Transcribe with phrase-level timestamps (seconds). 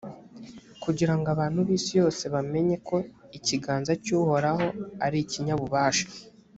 [0.83, 2.97] kugira ngo abantu b’isi yose bamenye ko
[3.37, 4.65] ikiganza cy’uhoraho
[5.05, 6.05] ari ikinyabubasha.